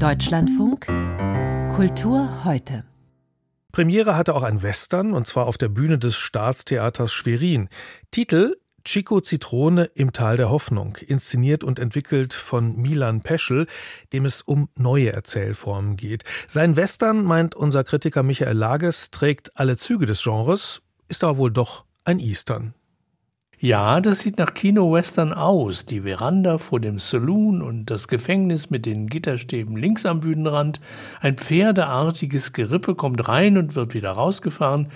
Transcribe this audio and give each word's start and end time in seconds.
Deutschlandfunk 0.00 0.86
Kultur 1.76 2.44
heute. 2.46 2.84
Premiere 3.70 4.16
hatte 4.16 4.34
auch 4.34 4.42
ein 4.42 4.62
Western, 4.62 5.12
und 5.12 5.26
zwar 5.26 5.46
auf 5.46 5.58
der 5.58 5.68
Bühne 5.68 5.98
des 5.98 6.16
Staatstheaters 6.16 7.12
Schwerin. 7.12 7.68
Titel 8.10 8.56
Chico 8.84 9.20
Zitrone 9.20 9.84
im 9.94 10.14
Tal 10.14 10.38
der 10.38 10.48
Hoffnung, 10.48 10.96
inszeniert 10.96 11.64
und 11.64 11.78
entwickelt 11.78 12.32
von 12.32 12.76
Milan 12.76 13.20
Peschel, 13.20 13.66
dem 14.14 14.24
es 14.24 14.40
um 14.40 14.70
neue 14.74 15.12
Erzählformen 15.12 15.96
geht. 15.96 16.24
Sein 16.48 16.76
Western, 16.76 17.22
meint 17.22 17.54
unser 17.54 17.84
Kritiker 17.84 18.22
Michael 18.22 18.56
Lages, 18.56 19.10
trägt 19.10 19.58
alle 19.58 19.76
Züge 19.76 20.06
des 20.06 20.22
Genres, 20.22 20.80
ist 21.08 21.24
aber 21.24 21.36
wohl 21.36 21.50
doch 21.50 21.84
ein 22.04 22.20
Eastern. 22.20 22.72
Ja, 23.62 24.00
das 24.00 24.20
sieht 24.20 24.38
nach 24.38 24.54
Kino-Western 24.54 25.34
aus. 25.34 25.84
Die 25.84 26.00
Veranda 26.00 26.56
vor 26.56 26.80
dem 26.80 26.98
Saloon 26.98 27.60
und 27.60 27.90
das 27.90 28.08
Gefängnis 28.08 28.70
mit 28.70 28.86
den 28.86 29.06
Gitterstäben 29.06 29.76
links 29.76 30.06
am 30.06 30.20
Bühnenrand. 30.20 30.80
Ein 31.20 31.36
pferdeartiges 31.36 32.54
Gerippe 32.54 32.94
kommt 32.94 33.28
rein 33.28 33.58
und 33.58 33.74
wird 33.74 33.92
wieder 33.92 34.12
rausgefahren. 34.12 34.88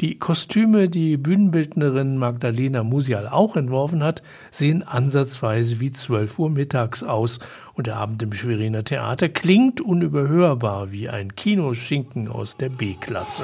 Die 0.00 0.20
Kostüme, 0.20 0.88
die 0.88 1.16
Bühnenbildnerin 1.16 2.16
Magdalena 2.16 2.84
Musial 2.84 3.26
auch 3.26 3.56
entworfen 3.56 4.04
hat, 4.04 4.22
sehen 4.52 4.84
ansatzweise 4.84 5.80
wie 5.80 5.90
12 5.90 6.38
Uhr 6.38 6.48
mittags 6.48 7.02
aus. 7.02 7.40
Und 7.74 7.88
der 7.88 7.96
Abend 7.96 8.22
im 8.22 8.32
Schweriner 8.32 8.84
Theater 8.84 9.30
klingt 9.30 9.80
unüberhörbar 9.80 10.92
wie 10.92 11.08
ein 11.08 11.34
Kinoschinken 11.34 12.28
aus 12.28 12.56
der 12.56 12.68
B-Klasse. 12.68 13.42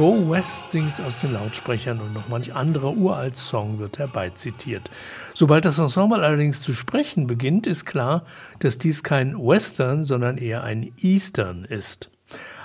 Go 0.00 0.30
West 0.30 0.70
singt's 0.70 0.98
aus 0.98 1.20
den 1.20 1.34
Lautsprechern 1.34 2.00
und 2.00 2.14
noch 2.14 2.26
manch 2.30 2.54
anderer 2.54 2.96
uralt 2.96 3.36
Song 3.36 3.78
wird 3.78 3.98
herbeizitiert. 3.98 4.90
Sobald 5.34 5.66
das 5.66 5.78
Ensemble 5.78 6.22
allerdings 6.22 6.62
zu 6.62 6.72
sprechen 6.72 7.26
beginnt, 7.26 7.66
ist 7.66 7.84
klar, 7.84 8.24
dass 8.60 8.78
dies 8.78 9.02
kein 9.02 9.36
Western, 9.36 10.02
sondern 10.02 10.38
eher 10.38 10.64
ein 10.64 10.90
Eastern 10.96 11.66
ist. 11.66 12.10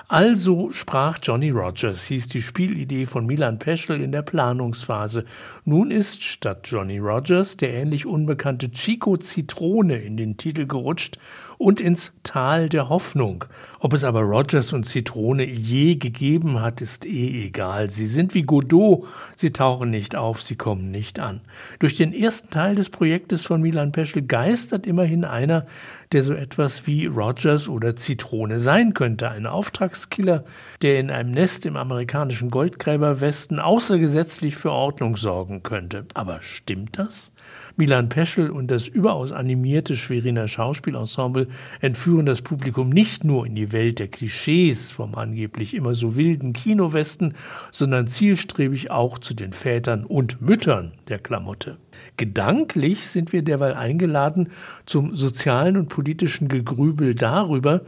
Also 0.08 0.72
sprach 0.72 1.18
Johnny 1.22 1.50
Rogers, 1.50 2.06
hieß 2.06 2.30
die 2.30 2.42
Spielidee 2.42 3.06
von 3.06 3.26
Milan 3.26 3.60
Peschel 3.60 4.00
in 4.00 4.14
der 4.14 4.22
Planungsphase. 4.22 5.26
Nun 5.66 5.92
ist 5.92 6.24
statt 6.24 6.62
Johnny 6.64 7.00
Rogers 7.00 7.58
der 7.58 7.74
ähnlich 7.74 8.06
unbekannte 8.06 8.72
Chico 8.72 9.18
Zitrone 9.18 9.98
in 9.98 10.16
den 10.16 10.38
Titel 10.38 10.68
gerutscht 10.68 11.18
und 11.58 11.82
ins 11.82 12.14
Tal 12.24 12.70
der 12.70 12.90
Hoffnung. 12.90 13.46
Ob 13.80 13.94
es 13.94 14.04
aber 14.04 14.22
Rogers 14.22 14.74
und 14.74 14.86
Zitrone 14.86 15.46
je 15.46 15.96
gegeben 15.96 16.62
hat, 16.62 16.82
ist 16.82 17.06
eh 17.06 17.46
egal. 17.46 17.90
Sie 17.90 18.08
sind 18.08 18.34
wie 18.34 18.44
Godot, 18.44 19.06
sie 19.36 19.52
tauchen 19.52 19.90
nicht 19.90 20.16
auf, 20.16 20.42
sie 20.42 20.56
kommen 20.56 20.92
nicht 20.92 21.20
an. 21.20 21.42
Durch 21.80 21.96
den 21.96 22.14
ersten 22.14 22.50
Teil 22.50 22.76
des 22.76 22.90
Projektes 22.90 23.46
von 23.46 23.62
Milan 23.62 23.92
Peschel 23.92 24.24
geistert 24.24 24.88
immerhin 24.88 25.24
einer, 25.24 25.66
der 26.12 26.24
so 26.24 26.34
etwas 26.34 26.88
wie 26.88 27.06
Rogers 27.06 27.68
oder 27.68 27.96
Zitrone 27.96 28.60
sein 28.60 28.94
könnte. 28.94 29.30
Ein 29.30 29.46
Auftragskiller, 29.46 30.46
der 30.82 31.00
in 31.00 31.12
einem 31.12 31.32
Nest 31.32 31.66
im 31.66 31.78
amerikanischen 31.78 32.50
Goldgräberwesten 32.52 33.60
außergesetzlich 33.60 34.56
für 34.56 34.72
Ordnung 34.72 35.18
sorgen 35.18 35.64
könnte. 35.64 36.06
Aber 36.14 36.40
stimmt 36.42 36.98
das? 36.98 37.32
Milan 37.78 38.08
Peschel 38.08 38.52
und 38.52 38.72
das 38.72 38.88
überaus 38.88 39.34
animierte 39.34 39.98
Schweriner 39.98 40.48
Schauspielensemble 40.48 41.48
entführen 41.82 42.26
das 42.26 42.42
Publikum 42.42 42.90
nicht 42.90 43.26
nur 43.26 43.46
in 43.46 43.56
die 43.56 43.74
Welt 43.74 44.00
der 44.00 44.08
Klischees 44.08 44.92
vom 44.92 45.16
angeblich 45.16 45.74
immer 45.74 45.94
so 45.94 46.16
wilden 46.16 46.54
Kinowesten, 46.54 47.34
sondern 47.72 48.08
zielstrebig 48.08 48.92
auch 48.92 49.20
zu 49.20 49.34
den 49.34 49.52
Vätern 49.52 50.06
und 50.06 50.42
Müttern 50.42 50.94
der 51.10 51.20
Klamotte. 51.20 51.78
Gedanklich 52.16 53.08
sind 53.08 53.34
wir 53.34 53.42
derweil 53.42 53.74
eingeladen 53.74 54.50
zum 54.86 55.16
sozialen 55.16 55.76
und 55.76 55.90
politischen 55.90 56.48
Gegrübel 56.48 57.14
darüber, 57.14 57.82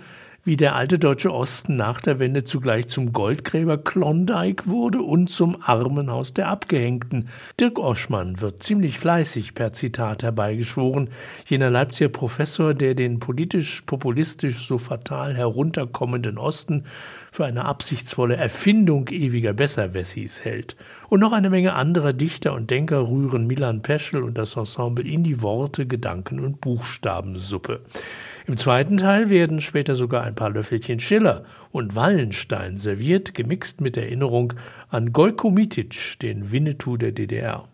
wie 0.47 0.55
der 0.55 0.77
alte 0.77 0.97
deutsche 0.97 1.33
Osten 1.33 1.75
nach 1.75 1.99
der 1.99 2.19
Wende 2.19 2.45
zugleich 2.45 2.87
zum 2.87 3.11
Goldgräber 3.11 3.77
Klondike 3.77 4.65
wurde 4.65 5.01
und 5.01 5.29
zum 5.29 5.57
Armenhaus 5.61 6.33
der 6.33 6.47
Abgehängten. 6.47 7.27
Dirk 7.59 7.77
Oschmann 7.77 8.39
wird 8.39 8.63
ziemlich 8.63 8.97
fleißig 8.97 9.55
per 9.55 9.73
Zitat 9.73 10.23
herbeigeschworen, 10.23 11.09
jener 11.45 11.69
Leipziger 11.69 12.07
Professor, 12.09 12.73
der 12.73 12.95
den 12.95 13.19
politisch-populistisch 13.19 14.65
so 14.65 14.77
fatal 14.77 15.35
herunterkommenden 15.35 16.37
Osten 16.37 16.85
für 17.29 17.43
eine 17.43 17.65
absichtsvolle 17.65 18.37
Erfindung 18.37 19.09
ewiger 19.09 19.51
Besserwessis 19.51 20.45
hält. 20.45 20.77
Und 21.09 21.19
noch 21.19 21.33
eine 21.33 21.49
Menge 21.49 21.73
anderer 21.73 22.13
Dichter 22.13 22.53
und 22.53 22.71
Denker 22.71 23.09
rühren 23.09 23.47
Milan 23.47 23.81
Peschel 23.81 24.23
und 24.23 24.37
das 24.37 24.55
Ensemble 24.55 25.05
in 25.05 25.25
die 25.25 25.41
Worte, 25.41 25.85
Gedanken 25.87 26.39
und 26.39 26.61
Buchstabensuppe. 26.61 27.81
Im 28.47 28.55
zweiten 28.55 28.95
Teil 28.95 29.29
werden 29.29 29.59
später 29.59 29.97
sogar 29.97 30.23
ein 30.23 30.33
paar 30.33 30.49
Löffelchen 30.49 31.01
Schiller 31.01 31.43
und 31.71 31.95
Wallenstein 31.95 32.77
serviert, 32.77 33.33
gemixt 33.33 33.81
mit 33.81 33.97
Erinnerung 33.97 34.53
an 34.87 35.11
Gojko 35.11 35.49
Mitic, 35.49 36.17
den 36.21 36.49
Winnetou 36.49 36.95
der 36.95 37.11
DDR. 37.11 37.67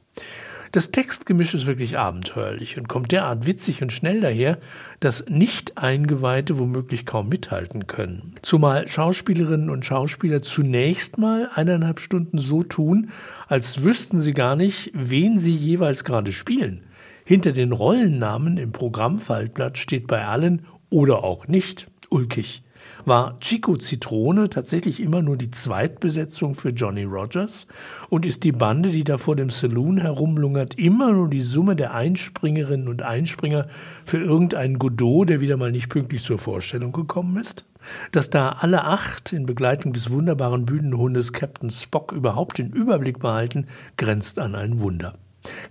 Das 0.72 0.90
Textgemisch 0.90 1.54
ist 1.54 1.68
wirklich 1.68 2.00
abenteuerlich 2.00 2.80
und 2.80 2.90
kommt 2.90 3.12
derart 3.12 3.46
witzig 3.46 3.84
und 3.84 3.94
schnell 3.94 4.22
daher, 4.22 4.58
dass 5.00 5.28
Nicht-Eingeweihte 5.28 6.58
womöglich 6.58 7.06
kaum 7.06 7.30
mithalten 7.30 7.86
können. 7.86 8.34
Zumal 8.42 8.88
Schauspielerinnen 8.88 9.70
und 9.70 9.86
Schauspieler 9.86 10.42
zunächst 10.42 11.20
mal 11.20 11.52
eineinhalb 11.54 12.00
Stunden 12.00 12.40
so 12.40 12.64
tun, 12.64 13.12
als 13.48 13.84
wüssten 13.84 14.20
sie 14.20 14.34
gar 14.34 14.56
nicht, 14.56 14.90
wen 14.96 15.38
sie 15.38 15.56
jeweils 15.56 16.04
gerade 16.04 16.32
spielen. 16.32 16.82
Hinter 17.26 17.54
den 17.54 17.72
Rollennamen 17.72 18.58
im 18.58 18.74
Programmfaltblatt 18.74 19.78
steht 19.78 20.08
bei 20.08 20.26
allen 20.26 20.66
oder 20.90 21.24
auch 21.24 21.48
nicht 21.48 21.90
ulkig. 22.10 22.64
War 23.06 23.40
Chico 23.40 23.78
Zitrone 23.78 24.50
tatsächlich 24.50 25.00
immer 25.00 25.22
nur 25.22 25.38
die 25.38 25.52
Zweitbesetzung 25.52 26.56
für 26.56 26.70
Johnny 26.70 27.04
Rogers? 27.04 27.68
Und 28.10 28.26
ist 28.26 28.44
die 28.44 28.52
Bande, 28.52 28.90
die 28.90 29.06
da 29.06 29.18
vor 29.18 29.36
dem 29.36 29.50
Saloon 29.50 29.98
herumlungert, 29.98 30.78
immer 30.78 31.14
nur 31.14 31.30
die 31.30 31.42
Summe 31.42 31.76
der 31.76 31.94
Einspringerinnen 31.94 32.88
und 32.90 33.02
Einspringer 33.02 33.68
für 34.06 34.20
irgendeinen 34.20 34.80
Godot, 34.80 35.30
der 35.30 35.40
wieder 35.40 35.58
mal 35.58 35.72
nicht 35.72 35.90
pünktlich 35.90 36.24
zur 36.24 36.40
Vorstellung 36.40 36.92
gekommen 36.92 37.38
ist? 37.38 37.66
Dass 38.12 38.30
da 38.30 38.50
alle 38.60 38.84
acht 38.84 39.34
in 39.34 39.46
Begleitung 39.46 39.94
des 39.94 40.10
wunderbaren 40.10 40.66
Bühnenhundes 40.66 41.34
Captain 41.34 41.70
Spock 41.70 42.12
überhaupt 42.12 42.58
den 42.58 42.72
Überblick 42.72 43.20
behalten, 43.20 43.68
grenzt 43.98 44.40
an 44.40 44.56
ein 44.56 44.80
Wunder. 44.80 45.16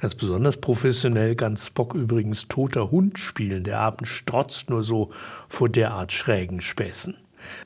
Ganz 0.00 0.15
besonders 0.15 0.56
professionell 0.56 1.34
ganz 1.34 1.66
Spock 1.66 1.94
übrigens 1.94 2.49
toter 2.49 2.91
Hund 2.91 3.19
spielen. 3.19 3.65
Der 3.65 3.81
Abend 3.81 4.06
strotzt 4.09 4.71
nur 4.71 4.84
so 4.84 5.10
vor 5.49 5.69
derart 5.69 6.12
schrägen 6.12 6.60
Späßen. 6.60 7.16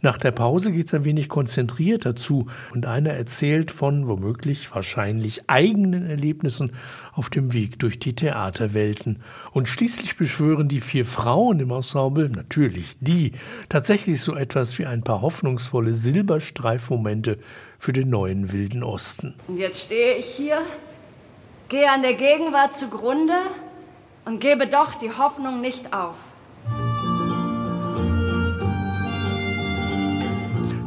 Nach 0.00 0.18
der 0.18 0.32
Pause 0.32 0.72
geht's 0.72 0.94
ein 0.94 1.04
wenig 1.04 1.28
konzentrierter 1.28 2.16
zu 2.16 2.46
und 2.72 2.86
einer 2.86 3.10
erzählt 3.10 3.70
von 3.70 4.08
womöglich 4.08 4.74
wahrscheinlich 4.74 5.48
eigenen 5.48 6.08
Erlebnissen 6.08 6.72
auf 7.12 7.30
dem 7.30 7.52
Weg 7.52 7.78
durch 7.78 7.98
die 7.98 8.14
Theaterwelten. 8.14 9.20
Und 9.52 9.68
schließlich 9.68 10.16
beschwören 10.16 10.68
die 10.68 10.80
vier 10.80 11.06
Frauen 11.06 11.60
im 11.60 11.70
Ensemble, 11.70 12.28
natürlich 12.28 12.96
die, 13.00 13.32
tatsächlich 13.68 14.20
so 14.20 14.34
etwas 14.34 14.78
wie 14.78 14.86
ein 14.86 15.02
paar 15.02 15.22
hoffnungsvolle 15.22 15.94
Silberstreifmomente 15.94 17.38
für 17.78 17.92
den 17.92 18.10
neuen 18.10 18.52
Wilden 18.52 18.82
Osten. 18.82 19.34
Und 19.48 19.58
jetzt 19.58 19.84
stehe 19.84 20.16
ich 20.16 20.26
hier 20.26 20.58
Gehe 21.68 21.90
an 21.90 22.02
der 22.02 22.14
Gegenwart 22.14 22.74
zugrunde 22.74 23.34
und 24.24 24.38
gebe 24.38 24.68
doch 24.68 24.94
die 24.94 25.10
Hoffnung 25.10 25.60
nicht 25.60 25.92
auf. 25.92 26.14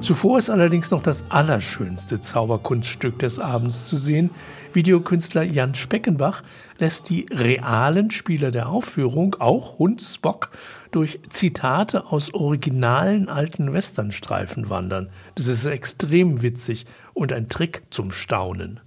Zuvor 0.02 0.38
ist 0.38 0.50
allerdings 0.50 0.90
noch 0.92 1.04
das 1.04 1.26
allerschönste 1.30 2.22
Zauberkunststück 2.22 3.20
des 3.20 3.40
Abends 3.40 3.88
zu 3.88 3.98
sehen. 3.98 4.30
Videokünstler 4.72 5.44
Jan 5.44 5.76
Speckenbach 5.76 6.44
lässt 6.78 7.10
die 7.10 7.26
realen 7.30 8.10
Spieler 8.10 8.52
der 8.52 8.70
Aufführung, 8.70 9.36
auch 9.38 9.78
Hund 9.80 10.02
Spock, 10.02 10.50
durch 10.92 11.20
Zitate 11.30 12.08
aus 12.08 12.34
originalen 12.34 13.28
alten 13.28 13.74
Westernstreifen 13.74 14.70
wandern. 14.70 15.10
Das 15.36 15.48
ist 15.48 15.66
extrem 15.66 16.42
witzig 16.42 16.86
und 17.14 17.34
ein 17.34 17.50
Trick 17.50 17.84
zum 17.90 18.12
Staunen. 18.12 18.80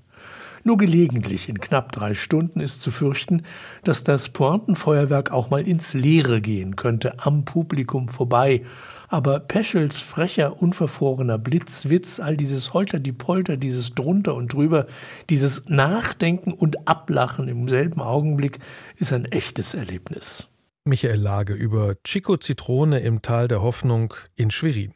Nur 0.65 0.77
gelegentlich 0.77 1.49
in 1.49 1.61
knapp 1.61 1.91
drei 1.91 2.15
Stunden 2.15 2.61
ist 2.61 2.83
zu 2.83 2.93
fürchten, 2.93 3.43
dass 3.83 4.05
das 4.05 4.29
Pointenfeuerwerk 4.29 5.33
auch 5.33 5.51
mal 5.51 5.67
ins 5.67 5.93
Leere 5.93 6.41
gehen 6.41 6.77
könnte, 6.77 7.19
am 7.19 7.45
Publikum 7.45 8.09
vorbei. 8.09 8.63
Aber 9.09 9.41
Peschels 9.41 9.99
frecher, 9.99 10.63
unverfrorener 10.63 11.37
Blitzwitz, 11.37 12.21
all 12.21 12.37
dieses 12.37 12.73
Holter 12.75 13.01
die 13.01 13.13
Polter, 13.13 13.57
dieses 13.57 13.95
drunter 13.95 14.35
und 14.35 14.53
drüber, 14.53 14.87
dieses 15.29 15.65
Nachdenken 15.67 16.53
und 16.53 16.87
Ablachen 16.87 17.49
im 17.49 17.69
selben 17.69 18.01
Augenblick 18.01 18.61
ist 18.97 19.13
ein 19.13 19.25
echtes 19.27 19.75
Erlebnis. 19.75 20.49
Michael 20.85 21.21
Lage 21.21 21.55
über 21.55 21.97
Chico 22.05 22.37
Zitrone 22.37 23.01
im 23.01 23.21
Tal 23.21 23.49
der 23.49 23.63
Hoffnung 23.63 24.15
in 24.37 24.51
Schwerin. 24.51 24.93